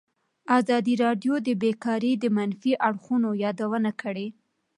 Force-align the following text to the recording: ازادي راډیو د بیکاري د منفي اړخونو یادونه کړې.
ازادي 0.59 0.93
راډیو 1.03 1.33
د 1.47 1.49
بیکاري 1.63 2.11
د 2.17 2.25
منفي 2.37 2.73
اړخونو 2.87 3.29
یادونه 3.43 3.91
کړې. 4.01 4.27